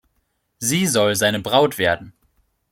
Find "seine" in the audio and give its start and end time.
1.15-1.39